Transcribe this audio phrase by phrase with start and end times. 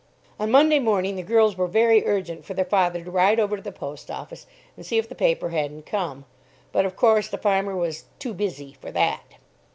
[0.39, 3.61] On Monday morning the girls were very urgent for their father to ride over to
[3.61, 6.25] the post office and see if the paper hadn't come;
[6.71, 9.35] but, of course, the farmer was "too busy" for that.